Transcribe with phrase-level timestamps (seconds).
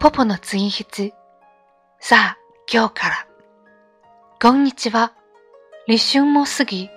[0.00, 1.12] ポポの追筆。
[1.98, 2.38] さあ、
[2.72, 3.26] 今日から。
[4.40, 5.12] こんにちは。
[5.86, 6.88] 立春も過ぎ、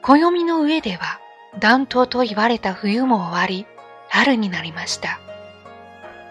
[0.00, 1.18] 暦の上では
[1.58, 3.66] 暖冬と言われた冬も終わり、
[4.10, 5.18] 春になりました。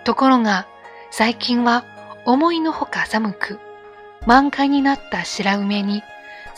[0.05, 0.67] ところが、
[1.09, 1.83] 最近は
[2.25, 3.59] 思いのほか寒く、
[4.25, 6.01] 満開になった白梅に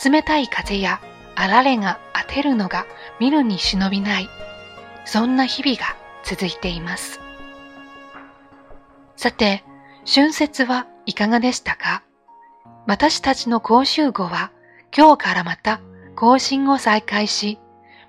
[0.04, 1.00] 冷たい風や
[1.34, 1.98] あられが
[2.28, 2.86] 当てるのが
[3.18, 4.28] 見るに忍びない、
[5.04, 7.18] そんな日々が続いています。
[9.24, 9.64] さて、
[10.04, 12.02] 春節はいかがでしたか？
[12.86, 14.52] 私たちの講習後は
[14.94, 15.80] 今日からまた
[16.14, 17.58] 更新を再開し、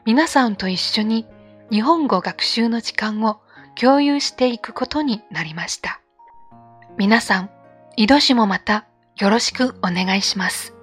[0.04, 1.26] 皆さんと一緒に
[1.72, 3.40] 日本語学習の時間を
[3.80, 6.02] 共有していくことになりました。
[6.98, 7.50] 皆さん、
[7.96, 8.86] 井戸市もまた
[9.18, 10.74] よろしくお願いします。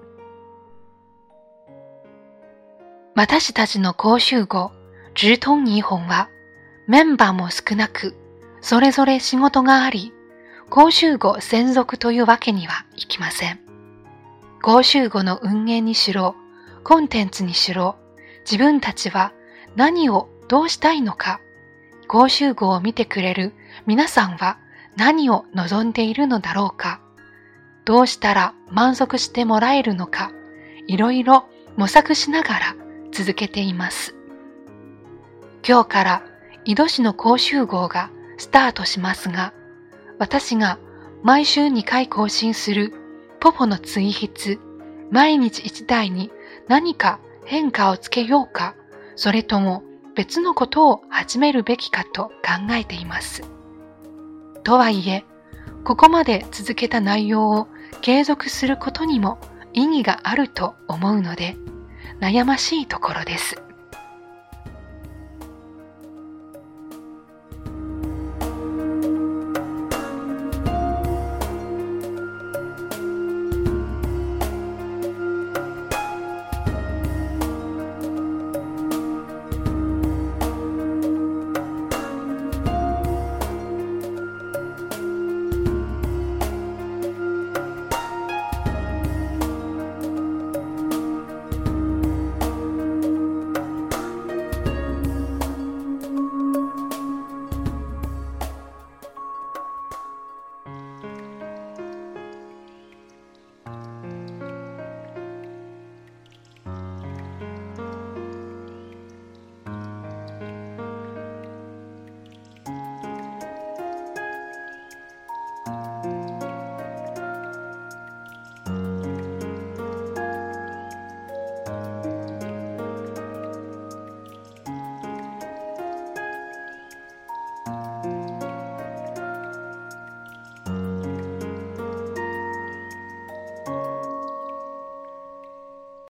[3.14, 4.72] 私たちの講習後、
[5.14, 6.30] 直通日本は
[6.88, 8.16] メンバーも少なく、
[8.62, 10.14] それぞれ仕事があり、
[10.74, 13.60] 講習後専属というわけにはいきません。
[14.62, 16.34] 講習後の運営にしろ、
[16.82, 17.96] コンテンツにしろ、
[18.50, 19.34] 自分たちは
[19.76, 21.42] 何をどうしたいのか、
[22.08, 23.52] 講習号を見てくれる
[23.84, 24.56] 皆さんは
[24.96, 27.02] 何を望んでいるのだろうか、
[27.84, 30.32] どうしたら満足してもらえるのか、
[30.86, 31.44] いろいろ
[31.76, 32.76] 模索しながら
[33.12, 34.14] 続けています。
[35.68, 36.22] 今日から
[36.64, 39.52] 井戸市の講習号がスタートしますが、
[40.22, 40.78] 私が
[41.24, 42.92] 毎週2回更新する
[43.40, 44.60] ポポの追筆、
[45.10, 46.30] 毎日一台に
[46.68, 48.76] 何か変化をつけようか、
[49.16, 49.82] それとも
[50.14, 53.42] 別のことを始めるべきかと考えています。
[54.62, 55.24] とはいえ、
[55.82, 57.66] ここまで続けた内容を
[58.00, 59.40] 継続することにも
[59.72, 61.56] 意義があると思うので、
[62.20, 63.60] 悩ましいところです。